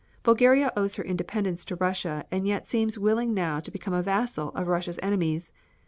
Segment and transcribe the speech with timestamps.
[0.23, 4.49] Bulgaria owes her independence to Russia, and yet seems willing now to become a vassal
[4.55, 5.51] of Russia's enemies.